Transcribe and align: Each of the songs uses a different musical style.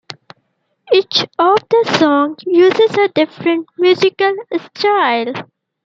Each 0.91 1.21
of 1.37 1.57
the 1.69 1.95
songs 1.99 2.37
uses 2.47 2.97
a 2.97 3.09
different 3.09 3.67
musical 3.77 4.33
style. 4.75 5.33